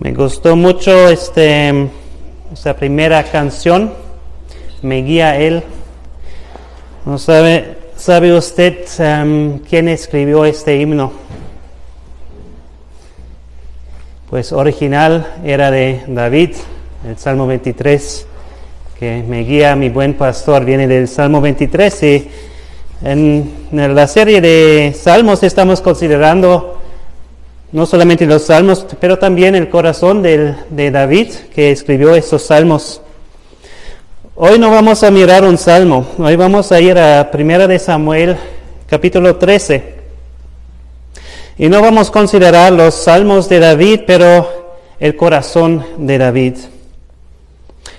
[0.00, 1.88] Me gustó mucho este,
[2.52, 3.92] esta primera canción,
[4.82, 5.62] Me guía Él.
[7.06, 11.12] ¿No sabe, sabe usted um, quién escribió este himno?
[14.28, 16.56] Pues original era de David,
[17.06, 18.26] el Salmo 23,
[18.98, 22.30] que me guía mi buen pastor, viene del Salmo 23 y
[23.04, 26.73] en la serie de Salmos estamos considerando
[27.74, 30.54] no solamente los salmos, pero también el corazón de,
[30.92, 33.00] David que escribió estos salmos.
[34.36, 38.36] Hoy no vamos a mirar un salmo, hoy vamos a ir a Primera de Samuel,
[38.88, 39.92] capítulo 13.
[41.58, 46.54] Y no vamos a considerar los salmos de David, pero el corazón de David.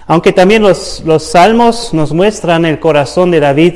[0.07, 3.73] Aunque también los salmos nos muestran el corazón de David,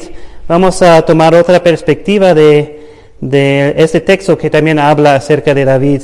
[0.48, 2.89] vamos a tomar otra perspectiva de
[3.22, 6.02] de este texto que también habla acerca de David.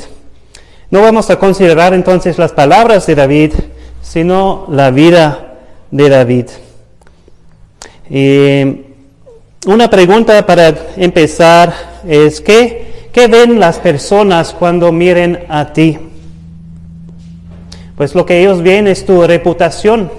[0.91, 3.53] No vamos a considerar entonces las palabras de David,
[4.01, 5.55] sino la vida
[5.91, 6.45] de David.
[8.09, 8.85] Y
[9.65, 11.73] una pregunta para empezar
[12.07, 15.97] es, ¿qué, ¿qué ven las personas cuando miren a ti?
[17.97, 20.11] Pues lo que ellos ven es tu reputación.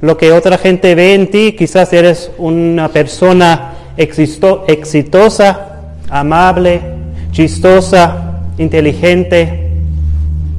[0.00, 5.69] Lo que otra gente ve en ti, quizás eres una persona exitosa,
[6.10, 6.80] amable,
[7.32, 9.70] chistosa, inteligente.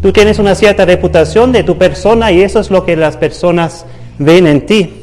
[0.01, 3.85] Tú tienes una cierta reputación de tu persona y eso es lo que las personas
[4.17, 4.93] ven en ti.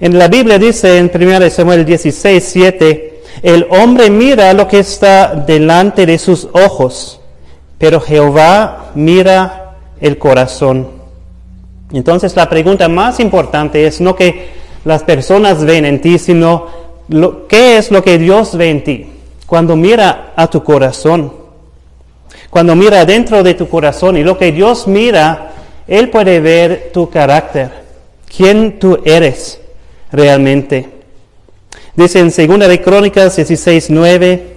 [0.00, 5.34] En la Biblia dice en 1 Samuel 16, 7, el hombre mira lo que está
[5.34, 7.20] delante de sus ojos,
[7.78, 10.88] pero Jehová mira el corazón.
[11.92, 14.50] Entonces la pregunta más importante es no que
[14.84, 16.66] las personas ven en ti, sino
[17.48, 19.06] ¿qué es lo que Dios ve en ti?
[19.46, 21.32] Cuando mira a tu corazón,
[22.50, 25.52] cuando mira dentro de tu corazón y lo que Dios mira,
[25.86, 27.70] Él puede ver tu carácter,
[28.34, 29.60] quién tú eres
[30.10, 30.88] realmente.
[31.94, 34.56] Dice en 2 de Crónicas 16, 9,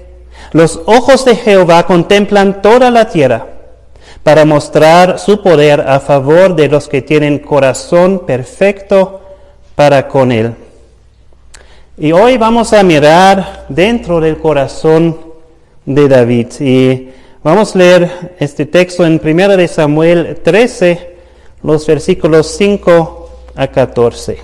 [0.51, 3.47] los ojos de Jehová contemplan toda la tierra
[4.23, 9.21] para mostrar su poder a favor de los que tienen corazón perfecto
[9.75, 10.55] para con Él.
[11.97, 15.17] Y hoy vamos a mirar dentro del corazón
[15.85, 16.47] de David.
[16.59, 17.07] Y
[17.41, 21.15] vamos a leer este texto en 1 de Samuel 13,
[21.63, 24.39] los versículos 5 a 14.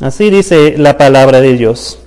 [0.00, 2.00] Así dice la palabra de Dios.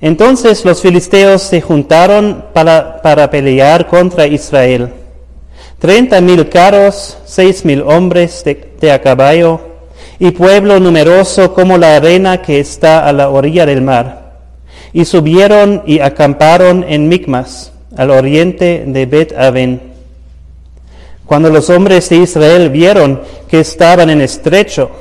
[0.00, 4.92] Entonces los filisteos se juntaron para, para pelear contra Israel.
[5.80, 9.71] Treinta mil carros, seis mil hombres de, de a caballo
[10.22, 14.34] y pueblo numeroso como la arena que está a la orilla del mar.
[14.92, 19.82] Y subieron y acamparon en Micmas, al oriente de Bet Aven.
[21.26, 24.92] Cuando los hombres de Israel vieron que estaban en estrecho,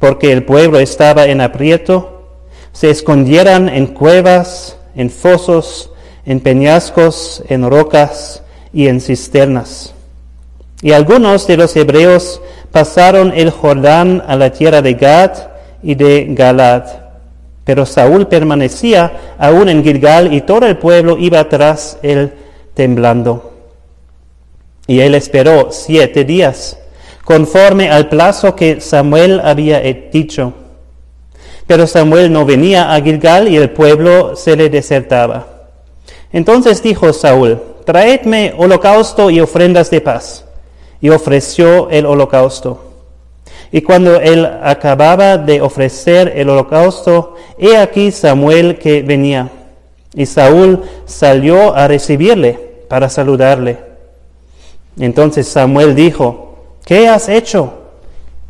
[0.00, 2.22] porque el pueblo estaba en aprieto,
[2.72, 5.92] se escondieran en cuevas, en fosos,
[6.24, 9.94] en peñascos, en rocas y en cisternas.
[10.82, 12.40] Y algunos de los hebreos
[12.76, 15.30] pasaron el Jordán a la tierra de Gad
[15.82, 16.84] y de Galad.
[17.64, 22.34] Pero Saúl permanecía aún en Gilgal y todo el pueblo iba tras él
[22.74, 23.54] temblando.
[24.86, 26.78] Y él esperó siete días,
[27.24, 29.80] conforme al plazo que Samuel había
[30.12, 30.52] dicho.
[31.66, 35.46] Pero Samuel no venía a Gilgal y el pueblo se le desertaba.
[36.30, 40.45] Entonces dijo Saúl, traedme holocausto y ofrendas de paz
[41.00, 42.82] y ofreció el holocausto.
[43.72, 49.50] Y cuando él acababa de ofrecer el holocausto, he aquí Samuel que venía.
[50.14, 52.52] Y Saúl salió a recibirle
[52.88, 53.78] para saludarle.
[54.98, 57.74] Entonces Samuel dijo, ¿qué has hecho?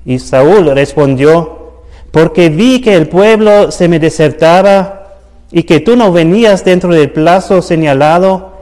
[0.05, 1.83] Y Saúl respondió,
[2.13, 5.09] porque vi que el pueblo se me desertaba
[5.51, 8.53] y que tú no venías dentro del plazo señalado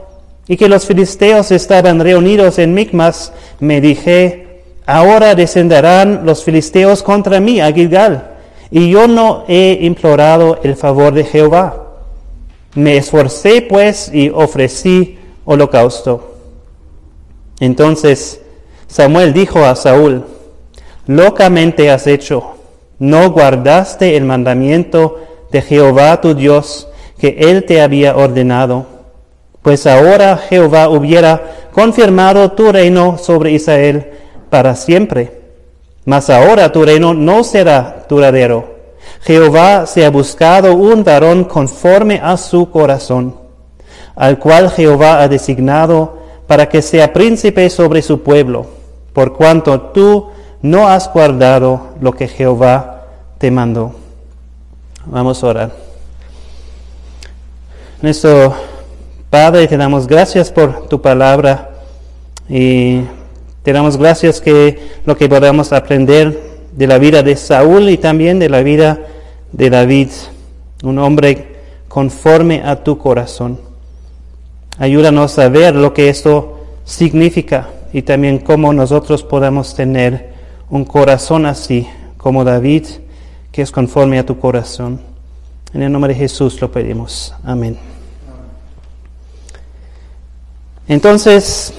[0.47, 7.39] y que los filisteos estaban reunidos en Micmas, me dije, ahora descenderán los filisteos contra
[7.39, 8.31] mí a Gilgal,
[8.69, 11.81] y yo no he implorado el favor de Jehová.
[12.75, 16.35] Me esforcé pues y ofrecí holocausto.
[17.59, 18.41] Entonces
[18.87, 20.25] Samuel dijo a Saúl,
[21.07, 22.55] locamente has hecho,
[22.99, 25.21] no guardaste el mandamiento
[25.51, 28.94] de Jehová tu Dios que él te había ordenado
[29.65, 31.41] pues ahora Jehová hubiera
[31.71, 34.11] confirmado tu reino sobre Israel
[34.51, 35.41] para siempre.
[36.05, 38.75] Mas ahora tu reino no será duradero.
[39.21, 43.37] Jehová se ha buscado un varón conforme a su corazón,
[44.15, 48.67] al cual Jehová ha designado para que sea príncipe sobre su pueblo,
[49.13, 50.27] por cuanto tú
[50.61, 53.07] no has guardado lo que Jehová
[53.39, 53.95] te mandó.
[55.07, 55.71] Vamos a orar.
[59.35, 61.71] Padre, te damos gracias por tu palabra
[62.47, 63.01] y
[63.63, 66.39] te damos gracias que lo que podamos aprender
[66.71, 68.97] de la vida de Saúl y también de la vida
[69.51, 70.07] de David,
[70.83, 71.47] un hombre
[71.89, 73.59] conforme a tu corazón.
[74.77, 80.29] Ayúdanos a ver lo que esto significa y también cómo nosotros podamos tener
[80.69, 81.85] un corazón así
[82.15, 82.85] como David,
[83.51, 85.01] que es conforme a tu corazón.
[85.73, 87.35] En el nombre de Jesús lo pedimos.
[87.43, 87.94] Amén.
[90.87, 91.73] Entonces,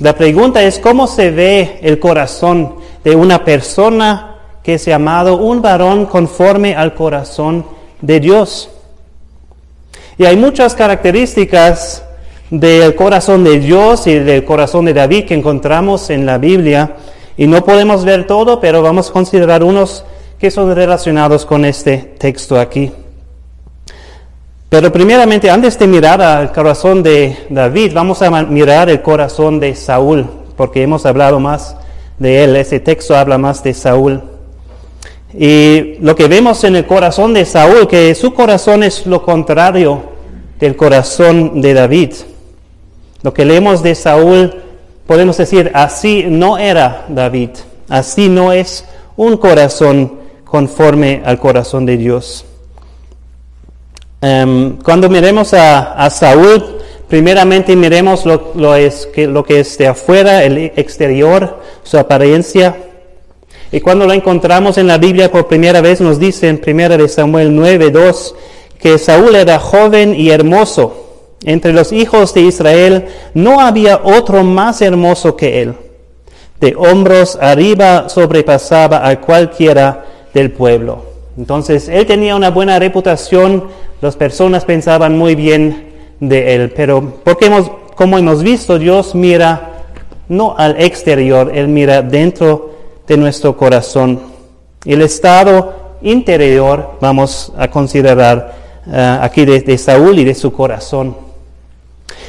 [0.00, 5.62] la pregunta es, ¿cómo se ve el corazón de una persona que es llamado un
[5.62, 7.64] varón conforme al corazón
[8.00, 8.70] de Dios?
[10.18, 12.04] Y hay muchas características
[12.50, 16.96] del corazón de Dios y del corazón de David que encontramos en la Biblia.
[17.36, 20.04] Y no podemos ver todo, pero vamos a considerar unos
[20.38, 22.92] que son relacionados con este texto aquí.
[24.74, 29.72] Pero primeramente, antes de mirar al corazón de David, vamos a mirar el corazón de
[29.76, 30.26] Saúl,
[30.56, 31.76] porque hemos hablado más
[32.18, 32.56] de él.
[32.56, 34.20] Ese texto habla más de Saúl.
[35.32, 40.02] Y lo que vemos en el corazón de Saúl, que su corazón es lo contrario
[40.58, 42.12] del corazón de David.
[43.22, 44.56] Lo que leemos de Saúl,
[45.06, 47.50] podemos decir, así no era David,
[47.88, 48.84] así no es
[49.14, 52.44] un corazón conforme al corazón de Dios.
[54.26, 56.78] Em, cuando miremos a, Saúl,
[57.08, 62.74] primeramente miremos lo, que es de afuera, el exterior, su apariencia.
[63.70, 67.54] Y cuando lo encontramos en la Biblia por primera vez, nos dice en 1 Samuel
[67.54, 68.34] 9, 2,
[68.78, 71.04] que Saúl era joven y hermoso
[71.44, 75.74] entre los hijos de Israel no había otro más hermoso que él.
[76.58, 81.13] De hombros arriba sobrepasaba a cualquiera del pueblo.
[81.36, 83.64] Entonces, él tenía una buena reputación,
[84.00, 89.74] las personas pensaban muy bien de él, pero porque hemos, como hemos visto, Dios mira
[90.28, 92.74] no al exterior, Él mira dentro
[93.06, 94.20] de nuestro corazón.
[94.84, 98.54] El estado interior vamos a considerar
[98.86, 101.16] eh, aquí de Saúl y de su corazón.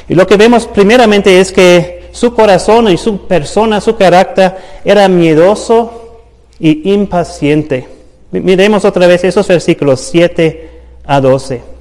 [0.08, 5.08] Y lo que vemos primeramente es que su corazón y su persona, su carácter era
[5.08, 6.22] miedoso
[6.58, 7.95] y impaciente.
[8.40, 10.70] Miremos otra vez esos versículos 7
[11.04, 11.76] a 12.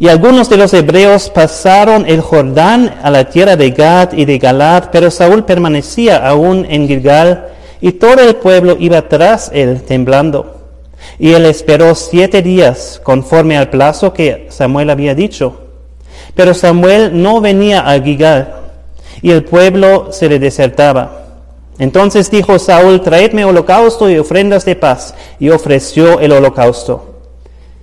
[0.00, 4.38] Y algunos de los hebreos pasaron el Jordán a la tierra de Gad y de
[4.38, 7.48] Galad, pero Saúl permanecía aún en Gilgal
[7.80, 10.58] y todo el pueblo iba tras él temblando.
[11.18, 15.62] Y él esperó siete días conforme al plazo que Samuel había dicho.
[16.34, 18.54] Pero Samuel no venía a Gigal
[19.20, 21.27] y el pueblo se le desertaba.
[21.78, 25.14] Entonces dijo Saúl, traedme holocausto y ofrendas de paz.
[25.38, 27.04] Y ofreció el holocausto.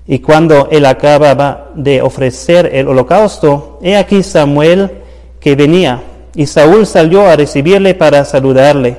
[0.07, 4.91] Y cuando él acababa de ofrecer el holocausto, he aquí Samuel
[5.39, 6.03] que venía.
[6.35, 8.97] Y Saúl salió a recibirle para saludarle.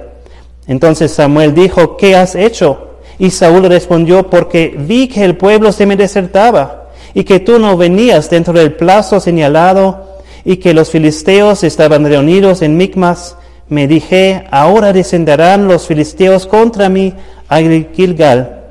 [0.66, 2.86] Entonces Samuel dijo, ¿qué has hecho?
[3.18, 7.76] Y Saúl respondió, porque vi que el pueblo se me desertaba y que tú no
[7.76, 13.36] venías dentro del plazo señalado y que los filisteos estaban reunidos en Micmas,
[13.68, 17.14] me dije, ahora descenderán los filisteos contra mí
[17.48, 18.64] a Gilgal.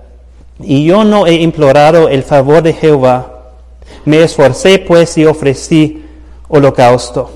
[0.60, 3.52] Y yo no he implorado el favor de Jehová.
[4.06, 6.06] Me esforcé pues y ofrecí
[6.48, 7.32] holocausto.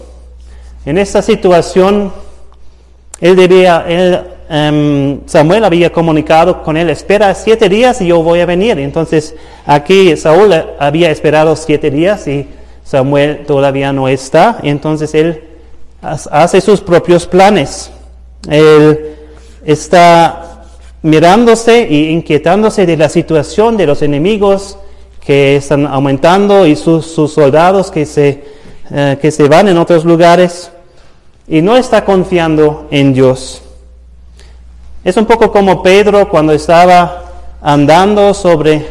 [0.86, 2.14] En esta situación,
[3.20, 4.20] él debía, él
[4.52, 8.80] Em, Samuel había comunicado con él, espera siete días y yo voy a venir.
[8.80, 12.48] Entonces aquí Saúl había esperado siete días y
[12.84, 14.58] Samuel todavía no está.
[14.64, 15.44] Entonces él
[16.02, 17.92] hace sus propios planes.
[18.48, 19.16] Él
[19.64, 20.64] está
[21.02, 24.78] mirándose e inquietándose de la situación de los enemigos
[25.20, 28.44] que están aumentando y sus, soldados que se,
[28.92, 30.72] eh, que se van en otros lugares.
[31.48, 33.62] Y no está confiando en Dios.
[35.04, 37.26] Es un poco como Pedro cuando estaba
[37.62, 38.86] andando sobre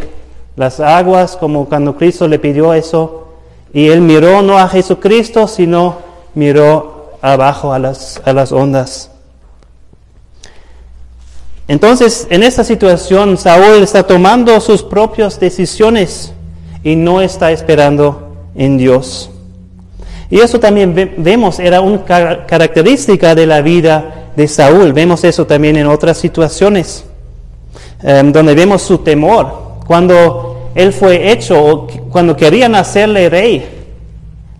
[0.57, 3.29] las aguas, como cuando Cristo le pidió eso,
[3.73, 5.99] y él miró no a Jesucristo, sino
[6.35, 9.11] miró abajo a las, a las ondas.
[11.69, 16.33] Entonces, en esta situación, Saúl está tomando sus propias decisiones
[16.83, 19.31] y no está esperando en Dios.
[20.31, 22.05] Y eso también vemos, era una
[22.47, 24.93] característica de la vida de Saúl.
[24.93, 27.05] Vemos eso también en otras situaciones,
[28.03, 29.79] em, donde vemos su temor.
[29.87, 33.78] Cuando él fue hecho, o cuando querían hacerle rey,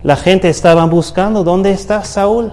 [0.03, 2.51] la gente estaba buscando dónde está Saúl.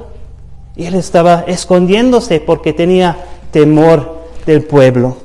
[0.77, 3.17] Y él estaba escondiéndose porque tenía
[3.51, 5.17] temor del pueblo.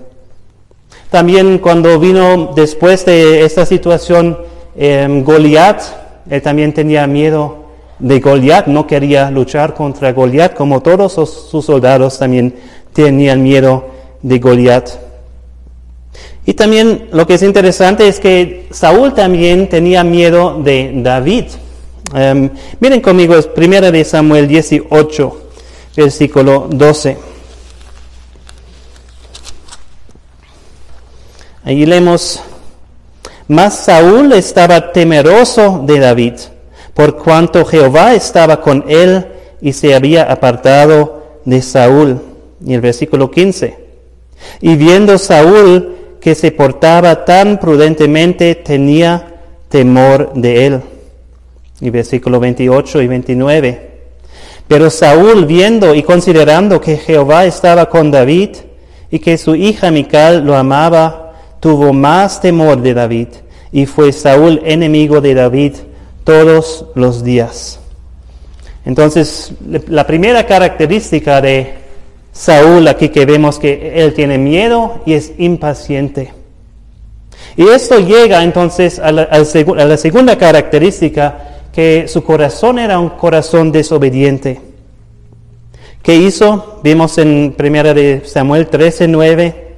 [1.09, 4.37] También cuando vino después de esta situación
[4.77, 5.81] eh, Goliat,
[6.29, 7.65] él también tenía miedo
[7.99, 12.55] de Goliat, no quería luchar contra Goliat, como todos sus soldados también
[12.93, 13.85] tenían miedo
[14.21, 14.89] de Goliat.
[16.45, 21.45] Y también lo que es interesante es que Saúl también tenía miedo de David.
[22.13, 22.49] Em,
[22.79, 25.41] miren conmigo, es primera de Samuel 18,
[25.95, 27.17] versículo 12.
[31.63, 32.41] Ahí leemos,
[33.47, 36.33] mas Saúl estaba temeroso de David
[36.93, 39.25] por cuanto Jehová estaba con él
[39.61, 42.19] y se había apartado de Saúl.
[42.65, 43.77] Y el versículo 15.
[44.61, 49.39] Y viendo Saúl que se portaba tan prudentemente, tenía
[49.69, 50.81] temor de él.
[51.81, 53.91] Y versículo 28 y 29.
[54.67, 58.51] Pero Saúl, viendo y considerando que Jehová estaba con David
[59.09, 63.27] y que su hija Mical lo amaba, tuvo más temor de David.
[63.73, 65.73] Y fue Saúl enemigo de David
[66.23, 67.79] todos los días.
[68.85, 69.51] Entonces,
[69.87, 71.73] la primera característica de
[72.31, 76.33] Saúl aquí que vemos que él tiene miedo y es impaciente.
[77.57, 83.09] Y esto llega entonces a la, a la segunda característica, que su corazón era un
[83.09, 84.61] corazón desobediente.
[86.03, 86.79] ¿Qué hizo?
[86.83, 89.75] Vimos en primera de Samuel 13, 9.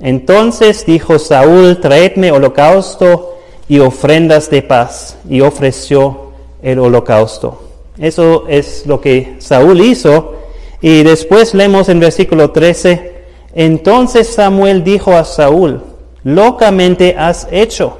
[0.00, 3.36] Entonces dijo Saúl, traedme holocausto
[3.68, 7.62] y ofrendas de paz y ofreció el holocausto.
[7.98, 10.34] Eso es lo que Saúl hizo.
[10.80, 13.18] Y después leemos en versículo 13,
[13.54, 15.82] entonces Samuel dijo a Saúl,
[16.22, 17.97] locamente has hecho.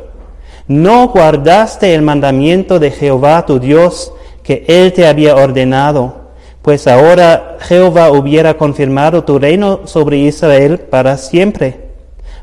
[0.68, 6.28] No guardaste el mandamiento de Jehová tu Dios que él te había ordenado,
[6.62, 11.88] pues ahora Jehová hubiera confirmado tu reino sobre Israel para siempre.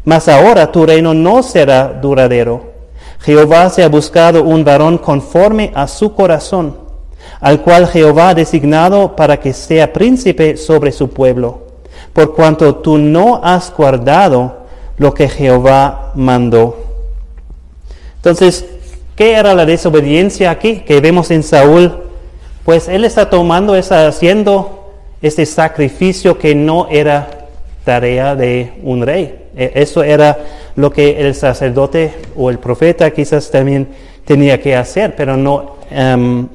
[0.04, 2.76] Mas ahora tu reino no será duradero
[3.26, 6.78] Jehová se ha buscado un varón conforme a su corazón,
[7.40, 11.62] al cual Jehová ha designado para que sea príncipe sobre su pueblo,
[12.14, 14.66] por cuanto tú no has guardado
[14.98, 16.78] lo que Jehová mandó.
[18.26, 18.66] Entonces,
[19.16, 21.94] ¿qué era la desobediencia aquí que vemos en Saúl?
[22.64, 27.46] Pues él está tomando, está haciendo este sacrificio que no era
[27.84, 29.44] tarea de un rey.
[29.56, 30.40] E, eso era
[30.76, 33.90] lo que el sacerdote o el profeta quizás también
[34.26, 36.48] tenía que hacer, pero no em,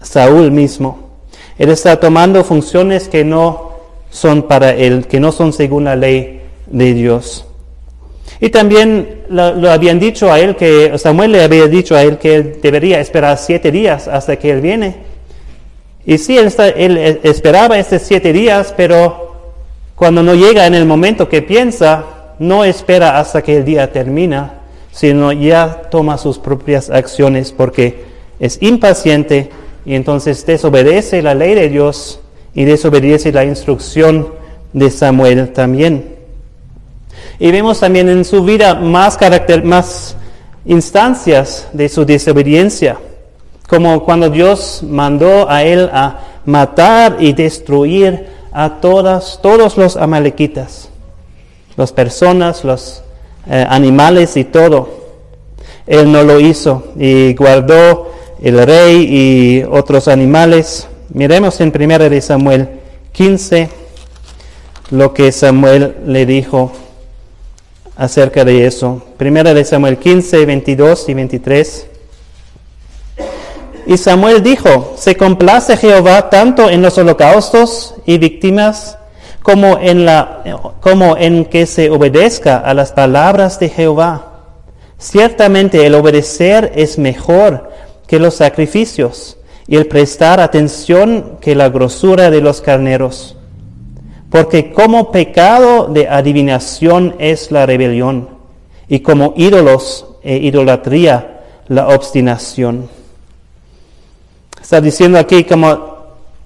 [0.00, 1.10] Saúl mismo.
[1.58, 3.72] Él está tomando funciones que no
[4.10, 7.46] son para él, que no son según la ley de Dios.
[8.44, 12.34] Y también lo, habían dicho a él que Samuel le había dicho a él que
[12.34, 14.96] él debería esperar siete días hasta que él viene.
[16.04, 19.32] Y sí, él, él esperaba estos siete días, pero
[19.94, 22.04] cuando no llega en el momento que piensa,
[22.38, 24.60] no espera hasta que el día termina,
[24.92, 28.04] sino ya toma sus propias acciones porque
[28.38, 29.48] es impaciente
[29.86, 32.20] y entonces desobedece la ley de Dios
[32.54, 34.34] y desobedece la instrucción
[34.74, 36.13] de Samuel también.
[37.38, 40.16] Y vemos también en su vida más, carácter, más
[40.64, 42.98] instancias de su desobediencia,
[43.68, 50.90] como cuando Dios mandó a él a matar y destruir a todas, todos los amalequitas
[51.76, 53.02] las personas, los
[53.48, 55.04] eh, animales y todo.
[55.86, 60.88] Él no lo hizo y guardó el rey y otros animales.
[61.10, 62.68] Miremos en 1 de Samuel
[63.12, 63.68] 15
[64.90, 66.72] lo que Samuel le dijo
[67.96, 69.02] acerca de eso.
[69.20, 71.86] 1 de Samuel 15, 22 y 23.
[73.86, 78.98] Y Samuel dijo, se complace Jehová tanto en los holocaustos y víctimas
[79.42, 80.42] como en, la,
[80.80, 84.30] como en que se obedezca a las palabras de Jehová.
[84.96, 87.70] Ciertamente el obedecer es mejor
[88.06, 89.36] que los sacrificios
[89.66, 93.36] y el prestar atención que la grosura de los carneros.
[94.34, 98.30] Porque como pecado de adivinación es la rebelión
[98.88, 102.88] y como ídolos e idolatría la obstinación.
[104.60, 105.98] Está diciendo aquí como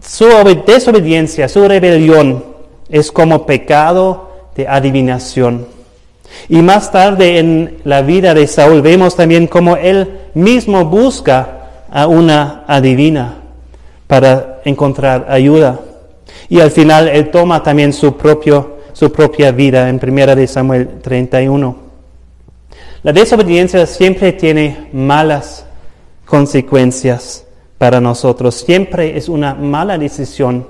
[0.06, 0.26] su
[0.66, 2.44] desobediencia, su rebelión
[2.90, 5.66] es como pecado de adivinación.
[6.50, 12.06] Y más tarde en la vida de Saúl vemos también cómo él mismo busca a
[12.06, 13.36] una adivina
[14.06, 15.80] para encontrar ayuda.
[16.48, 21.00] Y al final él toma también su, propio, su propia vida en 1 de Samuel
[21.02, 21.76] 31.
[23.02, 25.66] La desobediencia siempre tiene malas
[26.24, 27.44] consecuencias
[27.78, 28.54] para nosotros.
[28.54, 30.66] Siempre es una mala decisión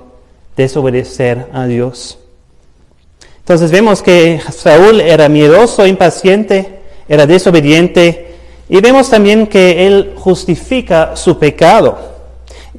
[0.56, 2.18] desobedecer a Dios.
[3.38, 8.34] Entonces vemos que Saúl era miedoso, impaciente, era desobediente
[8.68, 11.96] y vemos también que él justifica su pecado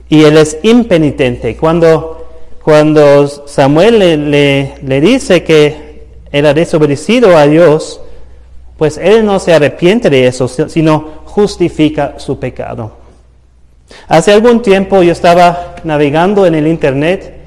[0.07, 1.57] y él es impenitente.
[1.57, 2.18] Cuando,
[2.69, 3.97] cuando Samuel
[4.29, 7.99] le, le dice que era desobedecido a Dios,
[8.77, 12.91] pues él no se arrepiente de eso, sino justifica su pecado.
[14.07, 17.39] Hace algún tiempo yo estaba navegando en el Internet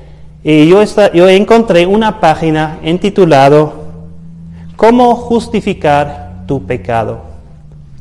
[0.43, 0.83] y yo,
[1.15, 3.75] yo encontré una página intitulado
[4.75, 7.21] ¿Cómo justificar tu pecado?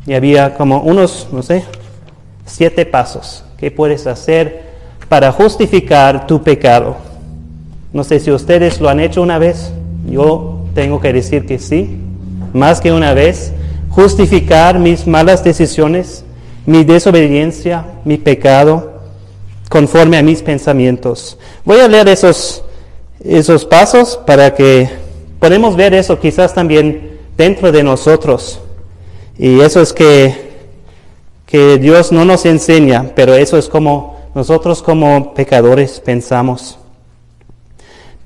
[0.08, 1.66] Y había como unos, no sé,
[2.48, 4.64] siete pasos que puedes hacer
[5.08, 7.11] para justificar tu pecado.
[7.94, 9.72] No sé si ustedes lo han hecho una vez.
[10.10, 11.98] Yo tengo que decir que sí,
[12.54, 13.54] más que una vez.
[13.90, 16.24] Justificar mis malas decisiones,
[16.66, 19.02] mi desobediencia, mi pecado,
[19.70, 21.38] conforme a mis pensamientos.
[21.66, 22.64] Voy a leer esos,
[23.24, 24.90] esos pasos para que
[25.40, 28.62] podamos ver eso quizás también dentro de nosotros.
[29.38, 30.52] Y eso es que,
[31.46, 36.78] que Dios no nos enseña, pero eso es como nosotros como pecadores pensamos.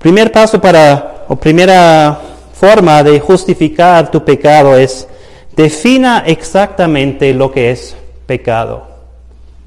[0.06, 2.16] Primer paso para, o primera
[2.54, 5.08] forma de justificar tu pecado es
[5.56, 7.96] defina exactamente lo que es
[8.28, 8.84] pecado.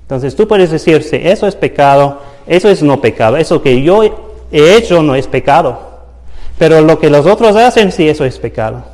[0.03, 4.77] Entonces tú puedes decirse, eso es pecado, eso es no pecado, eso que yo he
[4.77, 5.77] hecho no es pecado,
[6.57, 8.85] pero lo que los otros hacen sí, eso es pecado.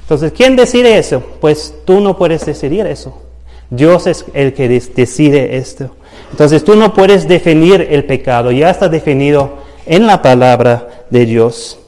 [0.00, 1.22] Entonces, ¿quién decide eso?
[1.40, 3.22] Pues tú no puedes decidir eso.
[3.70, 5.90] Dios es el que decide esto.
[6.32, 11.78] Entonces tú no puedes definir el pecado, ya está definido en la palabra de Dios.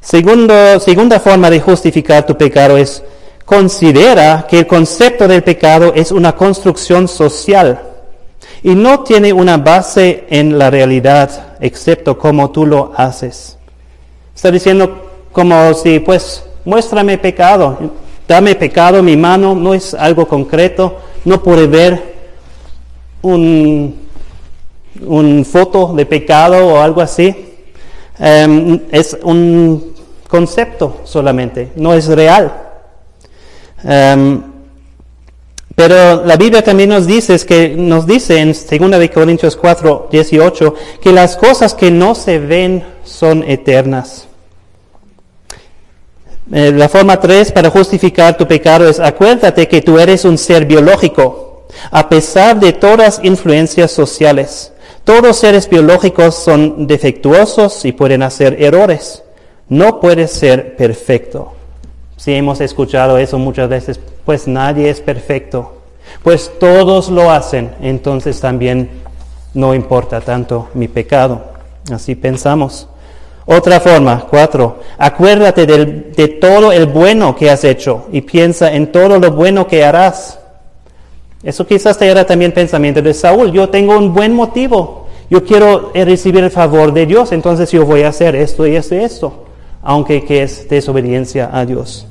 [0.00, 3.02] Segunda forma de justificar tu pecado es
[3.44, 7.80] considera que el concepto del pecado es una construcción social
[8.62, 13.58] y no tiene una base en la realidad, excepto como tú lo haces.
[14.34, 17.76] Está diciendo como si, pues, muéstrame pecado,
[18.28, 22.14] dame pecado, mi mano no es algo concreto, no puede ver
[23.22, 24.08] un,
[25.04, 27.34] un foto de pecado o algo así.
[28.18, 29.94] Em, es un
[30.28, 32.52] concepto solamente, no es real.
[33.82, 34.42] Em,
[35.74, 41.12] pero la Biblia también nos dice, que nos dice en 2 Corintios 4, 18, que
[41.12, 44.26] las cosas que no se ven son eternas.
[46.52, 50.66] Eh, la forma 3 para justificar tu pecado es acuérdate que tú eres un ser
[50.66, 54.69] biológico, a pesar de todas influencias sociales.
[55.04, 59.22] Todos seres biológicos son defectuosos y pueden hacer errores.
[59.68, 61.52] No puedes ser perfecto.
[62.16, 65.80] Si hemos escuchado eso muchas veces, pues nadie es perfecto.
[66.22, 68.90] Pues todos lo hacen, entonces también
[69.54, 71.40] no importa tanto mi pecado.
[71.90, 72.88] Así pensamos.
[73.46, 79.18] Otra forma, cuatro, acuérdate de todo el bueno que has hecho y piensa en todo
[79.18, 80.39] lo bueno que harás.
[81.42, 83.52] Eso quizás te era también pensamiento de Saúl.
[83.52, 85.06] Yo tengo un buen motivo.
[85.30, 88.96] Yo quiero recibir el favor de Dios, entonces yo voy a hacer esto y esto
[88.96, 89.44] y esto,
[89.80, 92.04] aunque que es desobediencia a Dios.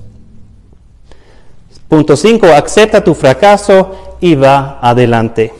[1.90, 5.52] Punto 5, acepta tu fracaso y va adelante.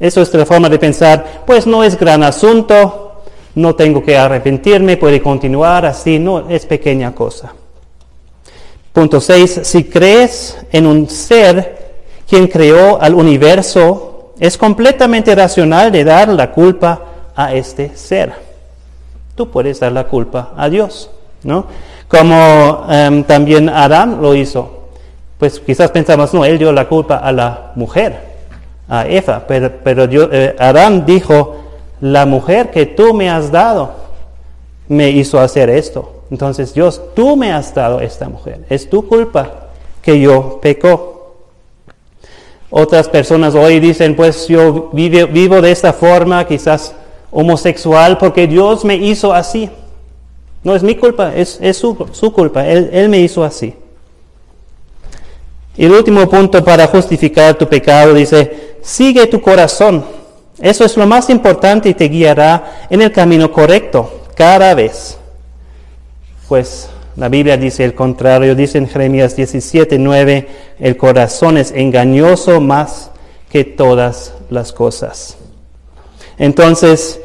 [0.00, 3.22] Eso es la forma de pensar, pues no es gran asunto,
[3.56, 7.52] no tengo que arrepentirme, puede continuar así, no es pequeña cosa.
[8.94, 11.77] Punto 6, si crees en un ser
[12.28, 17.02] quien creó al universo, es completamente racional de dar la culpa
[17.34, 18.32] a este ser.
[19.34, 21.10] Tú puedes dar la culpa a Dios,
[21.42, 21.66] ¿no?
[22.08, 24.78] Como em, también Adán lo hizo
[25.38, 28.18] pues quizás pensamos, no, él dio la culpa a la mujer,
[28.88, 31.56] a Eva, pero, pero eh, Adán dijo,
[32.00, 33.92] la mujer que tú me has dado
[34.88, 36.24] me hizo hacer esto.
[36.30, 39.68] Entonces Dios, tú me has dado esta mujer, es tu culpa
[40.02, 41.17] que yo pecó.
[42.70, 46.94] Otras personas hoy dicen, pues yo vivo, de esta forma, quizás
[47.30, 49.70] homosexual, porque Dios me hizo así.
[50.62, 53.74] No es mi culpa, es, su, su, culpa, él, él me hizo así.
[55.76, 60.04] Y el último punto para justificar tu pecado dice, sigue tu corazón.
[60.60, 65.16] Eso es lo más importante y te guiará en el camino correcto cada vez.
[66.48, 72.60] Pues la Biblia dice el contrario, dice en Jeremías 17, 9, el corazón es engañoso
[72.60, 73.10] más
[73.50, 75.36] que todas las cosas.
[76.38, 77.20] Entonces,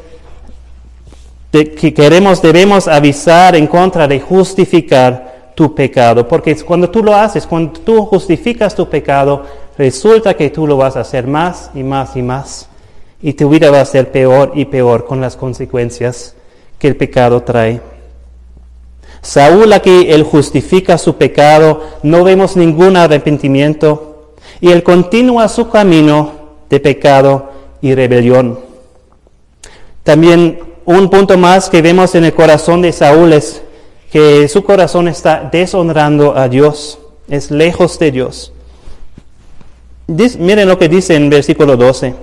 [1.52, 7.46] que queremos, debemos avisar en contra de justificar tu pecado, porque cuando tú lo haces,
[7.46, 9.44] cuando tú justificas tu pecado,
[9.78, 12.68] resulta que tú lo vas a hacer más y más y más.
[13.22, 16.34] Y tu vida va a ser peor y peor con las consecuencias
[16.80, 17.93] que el pecado trae.
[19.24, 26.32] Saúl aquí, él justifica su pecado, no vemos ningún arrepentimiento y él continúa su camino
[26.68, 28.60] de pecado y rebelión.
[30.02, 33.62] También un punto más que vemos en el corazón de Saúl es
[34.12, 38.52] que su corazón está deshonrando a Dios, es lejos de Dios.
[40.06, 42.14] miren lo que dice en versículo 12.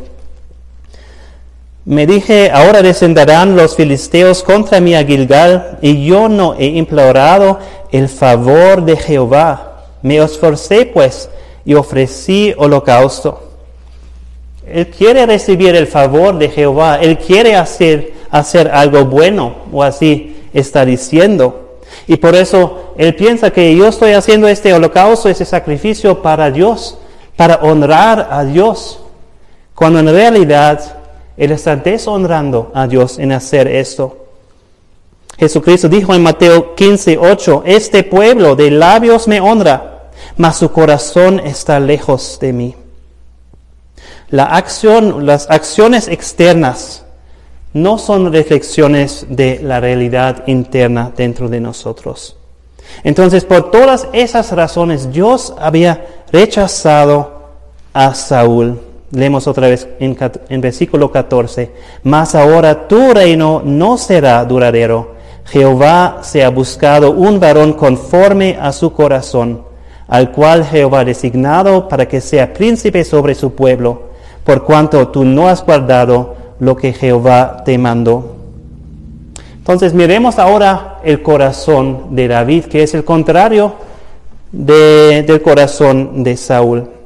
[1.84, 7.58] Me dije, ahora descenderán los filisteos contra mí a Gilgal, y yo no he implorado
[7.92, 9.86] el favor de Jehová.
[10.04, 11.30] Me esforcé pues
[11.66, 13.50] y ofrecí holocausto.
[14.68, 20.38] Él quiere recibir el favor de Jehová, él quiere hacer, hacer algo bueno, o así
[20.54, 21.80] está diciendo.
[22.06, 27.00] Y por eso él piensa que yo estoy haciendo este holocausto, ese sacrificio para Dios,
[27.36, 29.00] para honrar a Dios,
[29.74, 31.01] cuando en realidad
[31.38, 34.18] él está deshonrando a Dios en hacer esto.
[35.38, 41.40] Jesucristo dijo en Mateo 15, 8, este pueblo de labios me honra, mas su corazón
[41.40, 42.76] está lejos de mí.
[44.30, 47.04] La acción, las acciones externas
[47.74, 52.38] no son reflexiones de la realidad interna dentro de nosotros.
[53.04, 57.42] Entonces, por todas esas razones, Dios había rechazado
[57.94, 58.80] a Saúl
[59.12, 61.72] Leemos otra vez en, versículo 14.
[62.04, 65.16] Mas ahora tu reino no será duradero.
[65.46, 69.64] Jehová se ha buscado un varón conforme a su corazón,
[70.08, 74.12] al cual Jehová ha designado para que sea príncipe sobre su pueblo,
[74.46, 78.36] por cuanto tú no has guardado lo que Jehová te mandó.
[79.58, 83.74] Entonces miremos ahora el corazón de David, que es el contrario
[84.52, 87.01] del corazón de Saúl.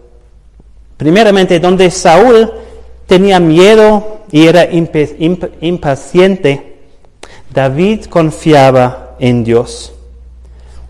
[0.98, 2.52] Primeramente, donde Saúl
[3.06, 4.68] tenía miedo y era
[5.62, 6.76] impaciente,
[7.54, 9.94] David confiaba en Dios.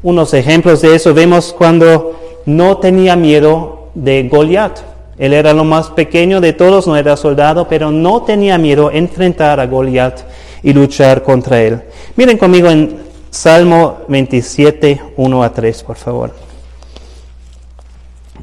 [0.03, 4.79] Unos ejemplos de eso vemos cuando no tenía miedo de Goliat.
[5.17, 9.59] Él era lo más pequeño de todos, no era soldado, pero no tenía miedo enfrentar
[9.59, 10.21] a Goliat
[10.61, 11.81] y luchar contra él.
[12.15, 12.97] Miren conmigo en
[13.29, 16.44] Salmo 27, 1 a 3, por favor.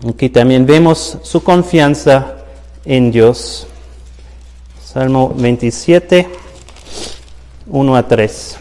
[0.08, 2.38] Aquí también vemos su confianza
[2.84, 3.68] en Dios.
[4.84, 6.28] Salmo 27,
[7.68, 8.56] 1 a 3.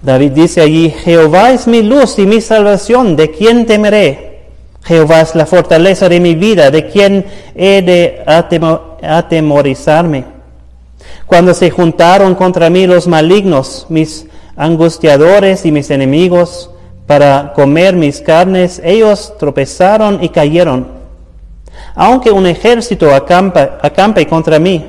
[0.00, 4.46] David dice allí, Jehová es mi luz y mi salvación, ¿de quién temeré?
[4.84, 8.24] Jehová es la fortaleza de mi vida, ¿de quién he de
[9.02, 10.24] atemorizarme?
[11.26, 16.70] Cuando se juntaron contra mí los malignos, mis angustiadores y mis enemigos,
[17.10, 20.86] para comer mis carnes, ellos tropezaron y cayeron.
[21.96, 24.86] Aunque un ejército acampe contra mí,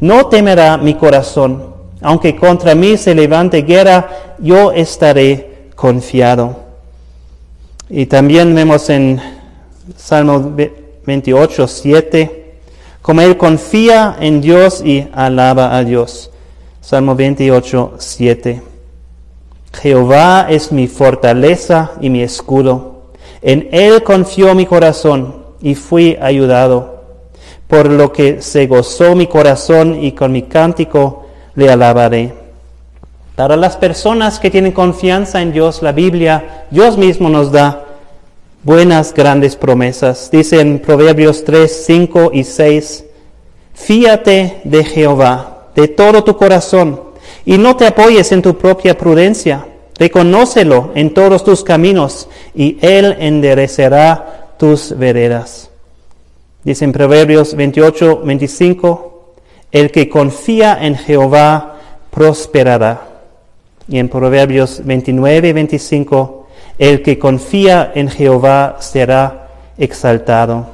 [0.00, 1.72] no temerá mi corazón.
[2.02, 6.56] Aunque contra mí se levante guerra, yo estaré confiado.
[7.88, 9.20] Y también vemos en
[9.96, 10.52] Salmo
[11.06, 12.54] 28, 7,
[13.00, 16.32] como él confía en Dios y alaba a Dios.
[16.80, 18.69] Salmo 28, 7.
[19.72, 23.12] Jehová es mi fortaleza y mi escudo.
[23.42, 27.04] En él confió mi corazón y fui ayudado.
[27.68, 32.34] Por lo que se gozó mi corazón y con mi cántico le alabaré.
[33.36, 37.86] Para las personas que tienen confianza en Dios, la Biblia, Dios mismo nos da
[38.64, 40.30] buenas, grandes promesas.
[40.30, 43.04] Dice en Proverbios 3, 5 y 6,
[43.72, 47.00] Fíate de Jehová de todo tu corazón
[47.44, 49.66] y no te apoyes en tu propia prudencia.
[49.98, 55.70] Reconócelo en todos tus caminos y Él enderecerá tus veredas.
[56.64, 59.34] Dice en Proverbios 28, 25,
[59.72, 61.76] el que confía en Jehová
[62.10, 63.08] prosperará.
[63.88, 66.46] Y en Proverbios 29, 25,
[66.78, 69.48] el que confía en Jehová será
[69.78, 70.66] exaltado.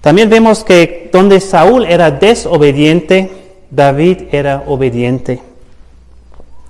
[0.00, 3.30] También vemos que donde Saúl era desobediente,
[3.70, 5.40] David era obediente.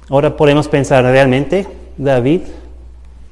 [0.09, 2.43] Ahora podemos pensar realmente, David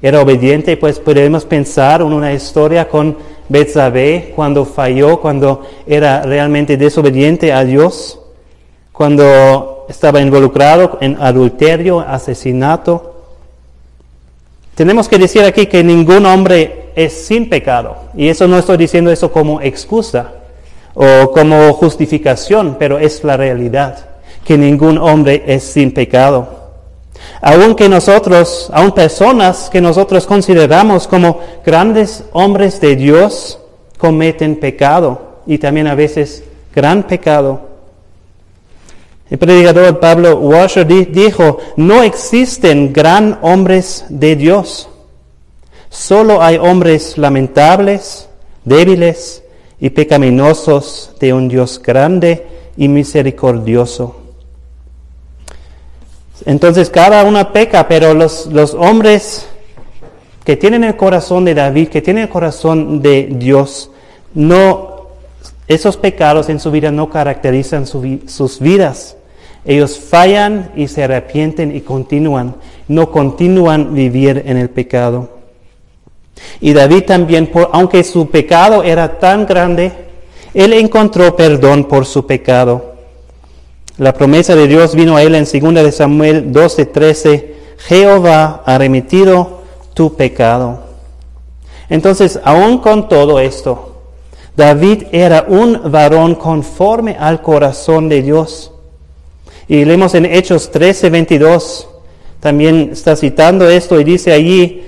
[0.01, 6.77] era obediente, pues podemos pensar en una historia con Betsabé cuando falló, cuando era realmente
[6.77, 8.19] desobediente a Dios,
[8.91, 13.13] cuando estaba involucrado en adulterio, asesinato.
[14.75, 19.11] Tenemos que decir aquí que ningún hombre es sin pecado, y eso no estoy diciendo
[19.11, 20.33] eso como excusa
[20.95, 24.09] o como justificación, pero es la realidad,
[24.43, 26.65] que ningún hombre es sin pecado.
[27.41, 33.59] Aunque nosotros, aun personas que nosotros consideramos como grandes hombres de Dios,
[33.97, 37.61] cometen pecado y también a veces gran pecado.
[39.29, 44.87] El predicador Pablo Washer dijo, no existen gran hombres de Dios.
[45.89, 48.29] Solo hay hombres lamentables,
[48.63, 49.41] débiles
[49.79, 52.45] y pecaminosos de un Dios grande
[52.77, 54.21] y misericordioso.
[56.45, 59.47] Entonces cada uno peca, pero los, los hombres
[60.43, 63.89] que tienen el corazón de David, que tienen el corazón de Dios,
[64.33, 65.07] no,
[65.67, 69.17] esos pecados en su vida no caracterizan sus vidas.
[69.65, 72.55] Ellos fallan y se arrepienten y continúan,
[72.87, 75.34] no continúan vivir en el pecado.
[76.59, 79.91] Y David también, aunque su pecado era tan grande,
[80.53, 82.95] él encontró perdón por su pecado.
[83.97, 89.61] La promesa de Dios vino a él en 2 de Samuel 12:13, Jehová ha remitido
[89.93, 90.83] tu pecado.
[91.89, 94.01] Entonces, aún con todo esto,
[94.55, 98.71] David era un varón conforme al corazón de Dios.
[99.67, 101.87] Y leemos en Hechos 13:22,
[102.39, 104.83] también está citando esto y dice allí,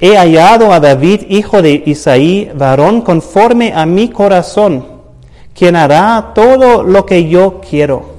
[0.00, 4.86] he hallado a David, hijo de Isaí, varón conforme a mi corazón,
[5.54, 8.14] quien hará todo lo que yo quiero.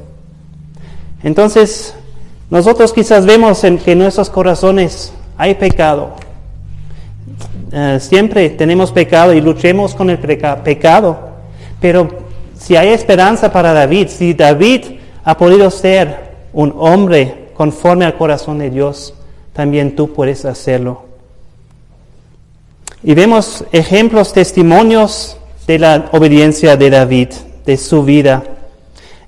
[1.23, 1.95] Entonces,
[2.49, 6.11] nosotros quizás vemos en que en nuestros corazones hay pecado.
[7.71, 11.17] Eh, siempre tenemos pecado y luchemos con el pecado.
[11.81, 12.07] Pero
[12.57, 14.85] si hay esperanza para David, si David
[15.23, 19.13] ha podido ser un hombre conforme al corazón de Dios,
[19.53, 21.14] también tú puedes hacerlo.
[23.07, 25.37] Y vemos ejemplos, testimonios
[25.67, 27.27] de la obediencia de David,
[27.63, 28.43] de su vida.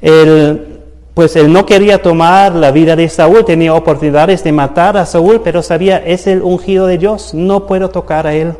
[0.02, 0.80] El,
[1.14, 5.42] pues él no quería tomar la vida de Saúl, tenía oportunidades de matar a Saúl,
[5.44, 8.54] pero sabía, es el ungido de Dios, no puedo tocar a él.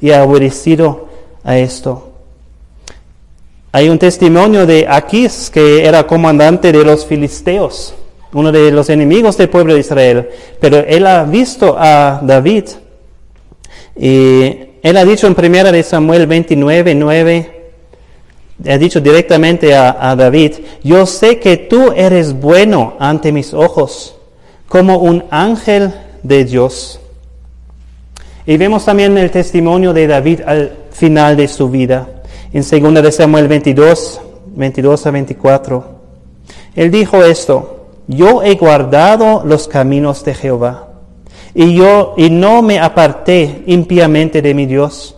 [0.00, 1.06] Y ha obedecido
[1.44, 2.10] a esto.
[3.70, 7.94] Hay un testimonio de Aquís, que era comandante de los filisteos,
[8.32, 12.64] uno de los enemigos del pueblo de Israel, pero él ha visto a David.
[13.96, 17.56] Y él ha dicho en primera de Samuel 29, 9,
[18.68, 24.16] ha dicho directamente a, David, yo sé que tú eres bueno ante mis ojos,
[24.68, 27.00] como un ángel de Dios.
[28.46, 32.08] Y vemos también el testimonio de David al final de su vida,
[32.52, 34.20] en 2 de Samuel 22,
[34.54, 35.84] 22 a 24.
[36.76, 40.85] Él dijo esto, yo he guardado los caminos de Jehová,
[41.56, 45.16] y yo y no me aparté impíamente de mi Dios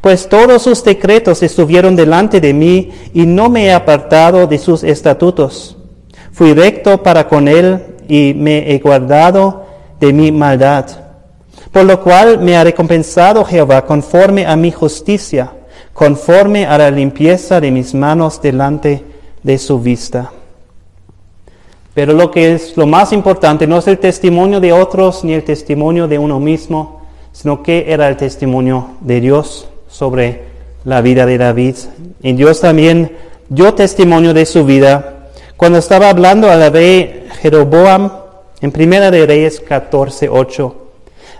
[0.00, 4.84] pues todos sus decretos estuvieron delante de mí y no me he apartado de sus
[4.84, 5.76] estatutos.
[6.32, 9.66] Fui recto para con él y me he guardado
[9.98, 10.86] de mi maldad.
[11.72, 15.52] Por lo cual me ha recompensado Jehová conforme a mi justicia,
[15.92, 19.04] conforme a la limpieza de mis manos delante
[19.42, 20.30] de su vista.
[21.96, 25.44] Pero lo que es lo más importante no es el testimonio de otros ni el
[25.44, 27.00] testimonio de uno mismo,
[27.32, 30.42] sino que era el testimonio de Dios sobre
[30.84, 31.76] la vida de David.
[32.20, 33.16] Y Dios también
[33.48, 38.12] dio testimonio de su vida cuando estaba hablando a la rey Jeroboam
[38.60, 40.76] en Primera de Reyes 14, 8.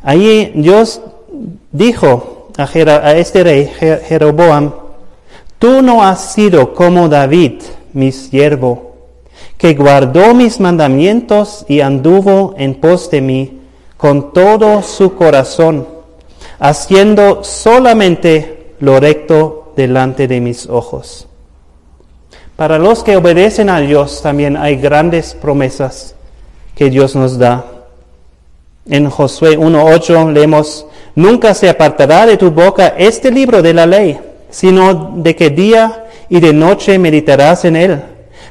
[0.04, 1.02] Allí Dios
[1.70, 3.70] dijo a este rey
[4.08, 4.72] Jeroboam,
[5.58, 7.60] tú no has sido como David,
[7.92, 8.85] mi siervo,
[9.58, 13.60] que guardó mis mandamientos y anduvo en pos de mí
[13.96, 15.96] con todo su corazón
[16.58, 21.28] haciendo solamente lo recto delante de mis ojos.
[22.56, 26.14] Para los que obedecen a Dios también hay grandes promesas
[26.74, 27.64] que Dios nos da.
[28.88, 34.18] En Josué 1.8 leemos, nunca se apartará de tu boca este libro de la ley,
[34.48, 38.02] sino de que día y de noche meditarás en él,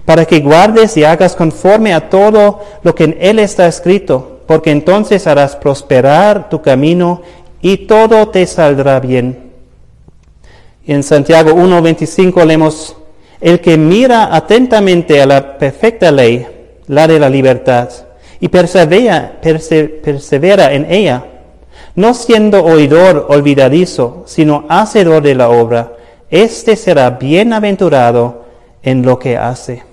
[0.06, 4.72] para que guardes y hagas conforme a todo lo que en él está escrito, porque
[4.72, 7.22] entonces harás prosperar tu camino
[7.62, 9.52] y todo te saldrá bien.
[10.86, 12.96] En Santiago 1.25 leemos,
[13.42, 16.46] el que mira atentamente a la perfecta ley,
[16.88, 17.90] la de la libertad,
[18.40, 21.26] y persevera, persevera en ella,
[21.96, 25.94] no siendo oidor olvidadizo, sino hacedor de la obra,
[26.30, 28.44] éste será bienaventurado
[28.84, 29.84] en lo que hace.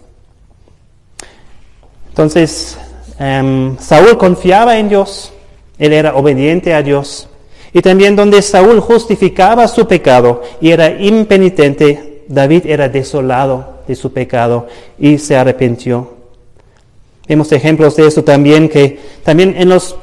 [2.13, 2.77] Entonces,
[3.19, 5.33] em, Saúl confiaba en Dios,
[5.79, 7.27] él era obediente a Dios,
[7.73, 14.13] y también donde Saúl justificaba su pecado y era impenitente, David era desolado de su
[14.13, 14.67] pecado
[14.99, 16.13] y se arrepintió.
[17.27, 19.97] Vemos ejemplos de esto también, que también en los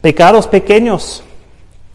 [0.00, 1.24] pecados pequeños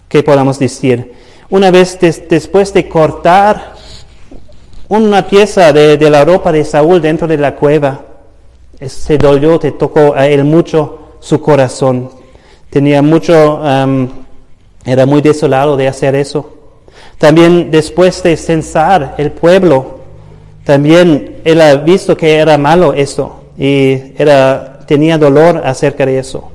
[0.09, 1.13] que podamos decir.
[1.49, 3.73] Una vez después de cortar
[4.89, 8.01] una pieza de, la ropa de Saúl dentro de la cueva,
[8.87, 12.09] se dolió, te tocó a él mucho su corazón.
[12.69, 13.61] Tenía mucho,
[14.85, 16.53] era muy desolado de hacer eso.
[17.17, 19.99] También después de censar el pueblo,
[20.63, 26.51] también él ha visto que era malo eso y era, tenía dolor acerca de eso.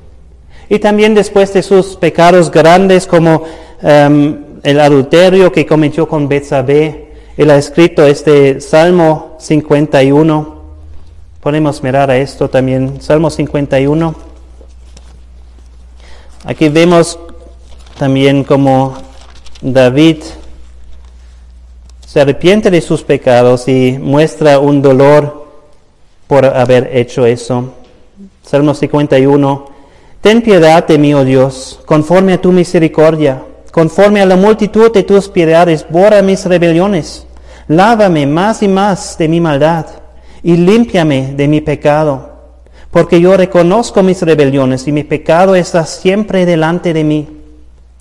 [0.69, 3.43] Y también después de sus pecados grandes como
[3.83, 10.54] el adulterio que cometió con Betsabé, él ha escrito este Salmo 51.
[11.45, 14.15] Podemos mirar a esto también, Salmo 51.
[16.47, 17.19] Aquí vemos
[17.99, 18.95] también como
[19.61, 20.23] David
[22.07, 25.47] se arrepiente de sus pecados y muestra un dolor
[26.29, 27.75] por haber hecho eso.
[28.43, 29.67] Salmo 51.
[30.23, 35.03] Ten piedad de mí, oh Dios, conforme a tu misericordia, conforme a la multitud de
[35.03, 37.27] tus piedades, borra mis rebeliones.
[37.69, 40.04] Lávame más y más de mi maldad
[40.45, 42.29] y límpiame de mi pecado,
[42.91, 47.27] porque yo reconozco mis rebeliones y mi pecado está siempre delante de mí.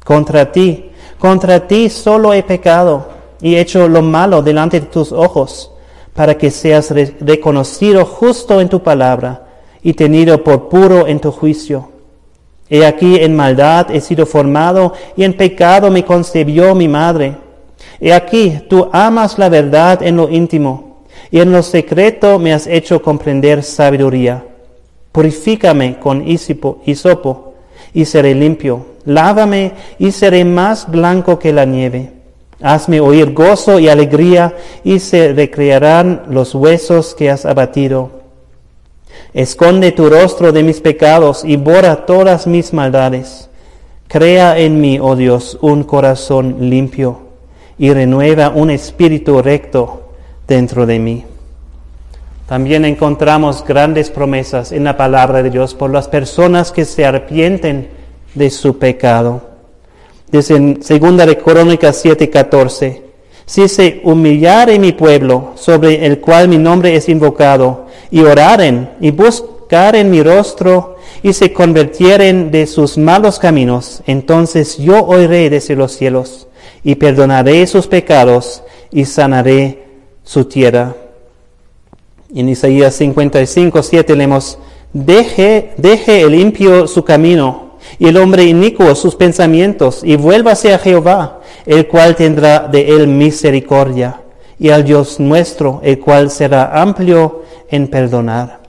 [0.03, 3.08] Contra ti, contra ti solo he pecado
[3.41, 5.71] y hecho lo malo delante de tus ojos,
[6.13, 9.47] para que seas reconocido justo en tu palabra
[9.82, 11.91] y tenido por puro en tu juicio.
[12.69, 17.38] He aquí en maldad he sido formado y en pecado me concebió mi madre.
[18.01, 20.92] He aquí tú amas la verdad en lo íntimo
[21.34, 24.46] y en lo secreto me has hecho comprender sabiduría.
[25.12, 27.56] Purifícame con hisopo
[27.91, 28.86] y seré limpio.
[29.06, 32.12] Lávame y seré más blanco que la nieve.
[32.62, 38.12] Hazme oír gozo y alegría y se recrearán los huesos que has abatido.
[39.34, 43.50] Esconde tu rostro de mis pecados y borra todas mis maldades.
[44.08, 47.22] Crea en mí, oh Dios, un corazón limpio
[47.80, 50.03] y renueva un espíritu recto
[50.47, 51.25] dentro de mí.
[52.47, 57.89] También encontramos grandes promesas en la palabra de Dios por las personas que se arrepienten
[58.36, 59.41] de su pecado.
[60.32, 63.01] Dice en de Crónicas 7:14,
[63.45, 69.12] si se humillare mi pueblo, sobre el cual mi nombre es invocado, y oraren y
[69.12, 75.91] buscaren mi rostro, y se convirtieren de sus malos caminos, entonces yo oiré desde los
[75.91, 76.47] cielos,
[76.84, 79.84] y perdonaré sus pecados, y sanaré
[80.24, 80.96] su tierra.
[82.34, 84.58] En Isaías 55, 7 leemos,
[84.92, 90.80] deje, deje el limpio su camino y el hombre inicuo sus pensamientos, y vuélvase a
[90.80, 94.22] Jehová, el cual tendrá de él misericordia,
[94.58, 98.62] y al Dios nuestro, el cual será amplio en perdonar.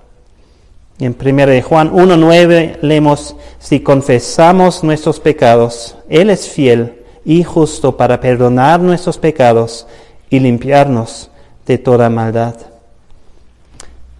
[0.99, 8.21] En 1 Juan 1.9 leemos, si confesamos nuestros pecados, Él es fiel y justo para
[8.21, 9.87] perdonar nuestros pecados
[10.31, 11.31] y limpiarnos
[11.67, 12.55] de toda maldad.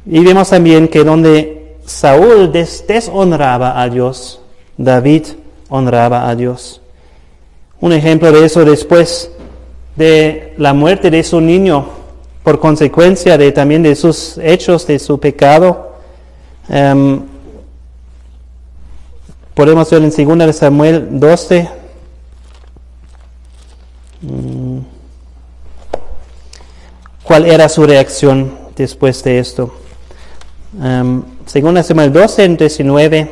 [0.07, 4.41] Y vemos también que donde Saúl deshonraba a Dios,
[4.77, 5.25] David
[5.69, 6.81] honraba a Dios.
[7.81, 9.31] Un ejemplo de eso después
[9.97, 11.87] de la muerte de su niño,
[12.43, 15.95] por consecuencia de también de sus hechos, de su pecado.
[16.69, 17.23] Em,
[19.55, 21.69] podemos ver en 2 Samuel 12.
[24.23, 24.94] Mm,
[27.25, 29.75] ¿Cuál era su reacción después de esto?
[30.79, 33.31] Um, 2 Samuel 12, 19.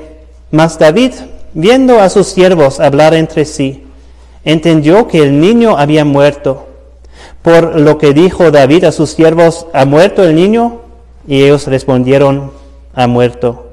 [0.50, 1.12] Mas David,
[1.52, 3.84] viendo a sus siervos hablar entre sí,
[4.46, 6.68] entendió que el niño había muerto.
[7.42, 10.80] Por lo que dijo David a sus siervos, ¿ha muerto el niño?
[11.28, 12.50] Y ellos respondieron,
[12.94, 13.72] ha muerto.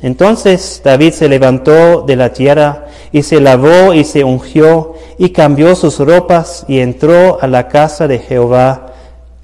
[0.00, 5.76] Entonces David se levantó de la tierra y se lavó y se ungió y cambió
[5.76, 8.91] sus ropas y entró a la casa de Jehová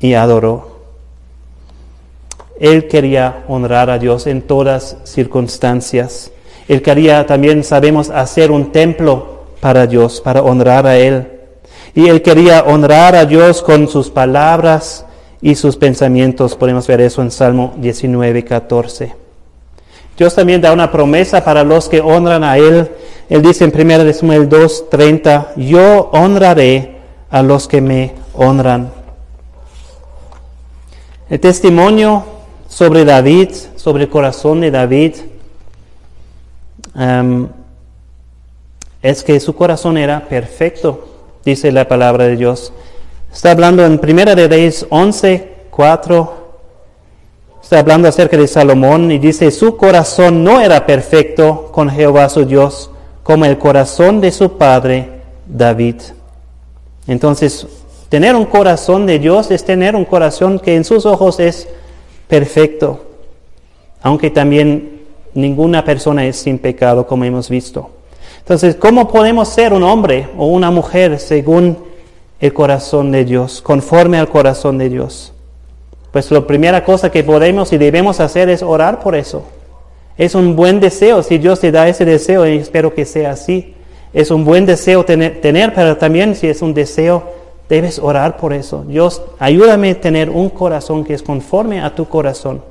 [0.01, 0.79] y adoró.
[2.61, 6.33] Él quería honrar a Dios en todas circunstancias.
[6.67, 11.29] Él quería también, sabemos, hacer un templo para Dios, para honrar a Él.
[11.95, 15.05] Y Él quería honrar a Dios con sus palabras
[15.41, 16.57] y sus pensamientos.
[16.57, 19.15] Podemos ver eso en Salmo 19, 14.
[20.17, 22.91] Dios también da una promesa para los que honran a Él.
[23.29, 26.97] Él dice en 1 Samuel 2, 30, yo honraré
[27.31, 28.98] a los que me honran.
[31.31, 32.25] El testimonio
[32.69, 35.15] sobre David, sobre el corazón de David,
[39.03, 41.07] es que su corazón era perfecto,
[41.45, 42.73] dice la palabra de Dios.
[43.31, 46.33] Está hablando en Primera de Reyes 11, 4.
[47.63, 52.47] está hablando acerca de Salomón y dice, su corazón no era perfecto con Jehová su
[52.47, 52.91] Dios,
[53.23, 55.97] como el corazón de su padre David.
[57.07, 57.67] Entonces,
[58.09, 61.69] tener un corazón de Dios es tener un corazón que en sus ojos es
[62.29, 63.05] perfecto,
[64.03, 65.03] aunque también
[65.35, 67.91] ninguna persona es sin pecado, como hemos visto.
[68.39, 71.79] Entonces, ¿cómo podemos ser un hombre o una mujer según
[72.41, 75.33] el corazón de Dios, conforme al corazón de Dios?
[76.13, 79.45] Pues la primera cosa que podemos y debemos hacer es orar por eso.
[80.17, 83.75] Es un buen deseo, si Dios te da ese deseo, y espero que sea así.
[84.13, 87.25] Es un buen deseo tener, tener, pero también si es un deseo,
[87.69, 88.85] debes orar por eso.
[88.87, 92.63] Dios, ayúdame a tener un corazón que es conforme a tu corazón.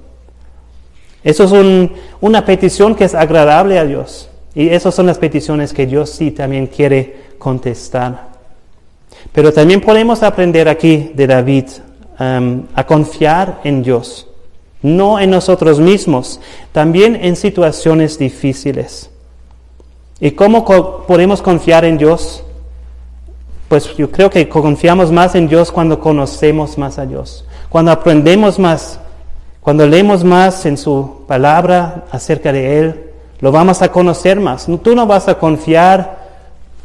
[1.24, 1.89] Eso es
[2.22, 4.30] una petición que es agradable a Dios.
[4.56, 8.30] Y esas son las peticiones que Dios sí también quiere contestar.
[9.32, 11.66] Pero también podemos aprender aquí de David
[12.20, 14.28] um, a confiar en Dios,
[14.82, 16.39] no en nosotros mismos,
[16.72, 19.10] también en situaciones difíciles.
[20.20, 20.66] ¿Y cómo
[21.06, 22.43] podemos confiar en Dios?
[23.68, 28.59] Pues yo creo que confiamos más en Dios cuando conocemos más a Dios, cuando aprendemos
[28.59, 28.99] más
[29.68, 33.11] cuando leemos más en su palabra acerca de Él,
[33.41, 34.65] lo vamos a conocer más.
[34.82, 36.20] Tú no vas a confiar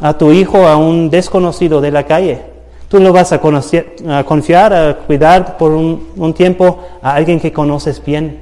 [0.01, 2.43] a tu hijo a un desconocido de la calle.
[2.89, 8.05] Tú lo vas a, confiar, a cuidar por un, un tiempo a alguien que conoces
[8.05, 8.41] bien.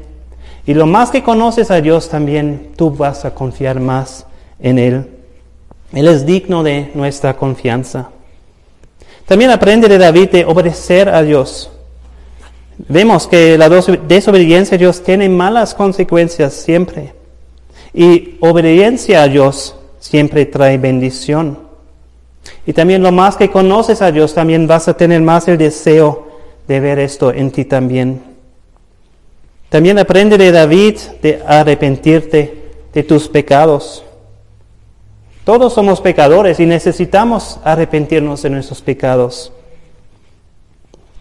[0.64, 4.24] Y lo más que conoces a Dios también, tú vas a confiar más
[4.58, 5.06] en Él.
[5.92, 8.08] Él es digno de nuestra confianza.
[9.30, 11.70] También aprende de David de obedecer a Dios.
[12.88, 17.12] Vemos que la desobediencia a Dios tiene malas consecuencias siempre.
[17.94, 21.60] Y obediencia a Dios siempre trae bendición.
[22.66, 26.26] Y también lo más que conoces a Dios, también vas a tener más el deseo
[26.66, 28.20] de ver esto en ti también.
[29.68, 34.02] También aprende de David de arrepentirte de tus pecados.
[35.50, 39.50] Todos somos pecadores y necesitamos arrepentirnos de nuestros pecados.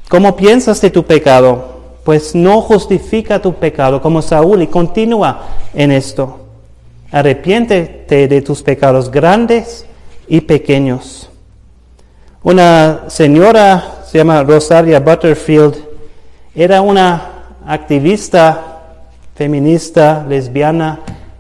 [0.08, 1.80] ¿Cómo piensas de tu pecado?
[2.04, 6.42] Pues no justifica tu pecado como Saúl y continúa en esto.
[7.12, 9.88] Arrepiéntete de tus pecados grandes
[10.28, 11.32] y pequeños.
[12.44, 15.76] Una señora, se llama Rosaria Butterfield,
[16.54, 18.78] era una activista
[19.34, 21.00] feminista lesbiana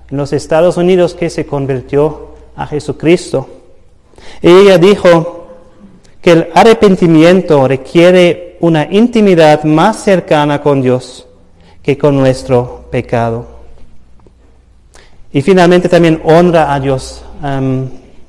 [0.10, 2.29] en los Estados Unidos que se convirtió
[2.60, 3.48] a Jesucristo.
[4.42, 5.48] Y ella dijo
[6.22, 11.26] que el arrepentimiento requiere una intimidad más cercana con Dios
[11.82, 13.48] que con nuestro pecado.
[15.32, 17.24] Y finalmente también honra a Dios.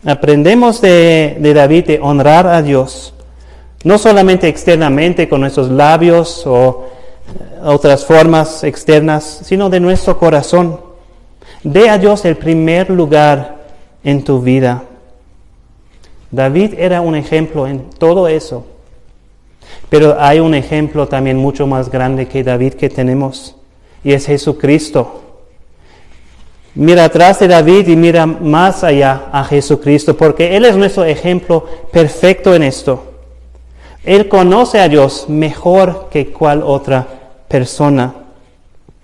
[0.06, 3.12] aprendemos de, de David de honrar a Dios,
[3.82, 6.84] no solamente externamente con nuestros labios o
[7.26, 10.78] eh, otras formas externas, sino de nuestro corazón.
[11.64, 13.59] Dé a Dios el primer lugar
[14.04, 14.84] en tu vida.
[16.30, 18.66] David era un ejemplo en todo eso.
[19.88, 23.56] Pero hay un ejemplo también mucho más grande que David que tenemos,
[24.04, 25.22] y es Jesucristo.
[26.74, 31.66] Mira atrás de David y mira más allá a Jesucristo, porque Él es nuestro ejemplo
[31.92, 33.04] perfecto en esto.
[34.04, 37.06] Él conoce a Dios mejor que cual otra
[37.48, 38.14] persona.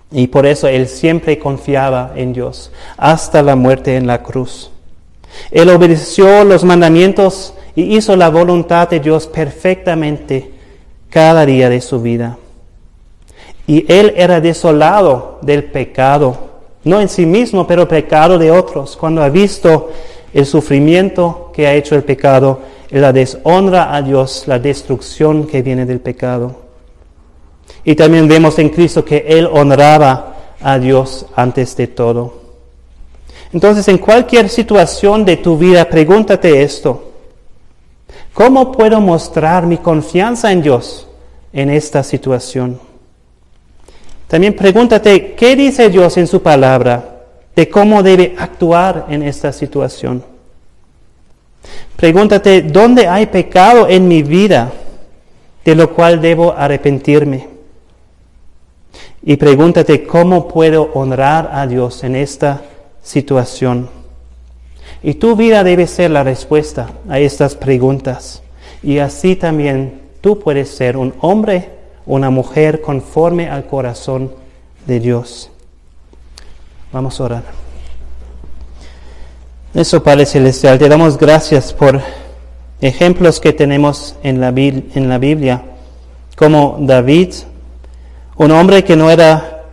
[0.09, 4.71] Y por eso Él siempre confiaba en Dios, hasta la muerte en la cruz.
[5.51, 10.51] Él obedeció los mandamientos y hizo la voluntad de Dios perfectamente
[11.09, 12.37] cada día de su vida.
[13.67, 16.37] Y él era desolado del pecado,
[16.83, 18.95] no en sí mismo, pero pecado de otros.
[18.95, 19.91] Cuando ha visto
[20.33, 22.61] el sufrimiento que ha hecho el pecado,
[22.91, 26.55] la deshonra a Dios, la destrucción que viene del pecado.
[27.83, 32.36] Y también vemos en Cristo que Él honraba a Dios antes de todo.
[33.53, 37.11] Entonces, en cualquier situación de tu vida, pregúntate esto.
[38.33, 41.07] ¿Cómo puedo mostrar mi confianza en Dios
[41.53, 42.79] en esta situación?
[44.27, 47.23] También pregúntate, ¿qué dice Dios en su palabra
[47.55, 50.23] de cómo debe actuar en esta situación?
[51.95, 54.71] Pregúntate, ¿dónde hay pecado en mi vida
[55.65, 57.47] de lo cual debo arrepentirme?
[59.23, 62.61] Y pregúntate, ¿cómo puedo honrar a Dios en esta
[63.07, 63.89] situación?
[65.01, 68.41] Y tu vida debe ser la respuesta a estas preguntas.
[68.83, 71.69] Y así también tú puedes ser un hombre,
[72.05, 74.31] una mujer conforme al corazón
[74.85, 75.49] de Dios.
[76.91, 77.43] Vamos a orar.
[79.73, 82.01] Eso, Padre Celestial, te damos gracias por
[82.81, 85.63] ejemplos que tenemos en la, en la Biblia,
[86.35, 87.33] como David,
[88.37, 89.63] un hombre que no era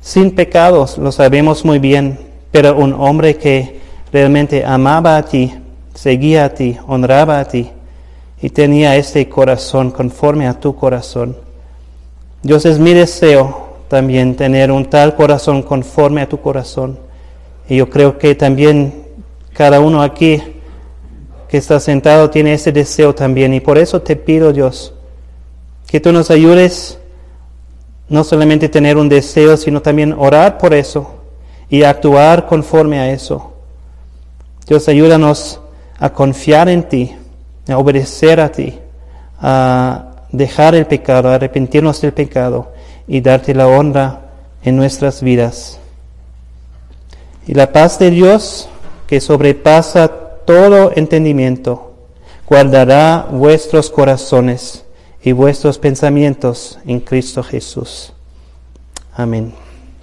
[0.00, 3.80] sin pecados, lo sabemos muy bien, pero un hombre que
[4.12, 5.52] realmente amaba a ti,
[5.94, 7.70] seguía a ti, honraba a ti
[8.40, 11.36] y tenía este corazón conforme a tu corazón.
[12.42, 16.98] Dios es mi deseo también tener un tal corazón conforme a tu corazón.
[17.68, 19.06] Y yo creo que también
[19.54, 20.42] cada uno aquí
[21.48, 23.54] que está sentado tiene ese deseo también.
[23.54, 24.92] Y por eso te pido, Dios,
[25.86, 26.98] que tú nos ayudes
[28.08, 31.21] no solamente tener un deseo, sino también orar por eso
[31.72, 33.54] y actuar conforme a eso.
[34.66, 35.58] Dios, ayúdanos
[35.98, 37.16] a confiar en ti,
[37.66, 38.78] a obedecer a ti,
[39.40, 42.72] a dejar el pecado, a arrepentirnos del pecado
[43.08, 44.20] y darte la honra
[44.62, 45.78] en nuestras vidas.
[47.46, 48.68] Y la paz de Dios,
[49.06, 50.08] que sobrepasa
[50.44, 51.94] todo entendimiento,
[52.46, 54.84] guardará vuestros corazones
[55.22, 58.12] y vuestros pensamientos en Cristo Jesús.
[59.14, 59.54] Amén.